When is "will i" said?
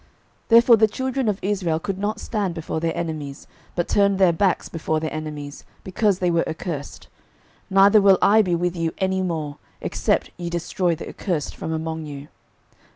8.01-8.41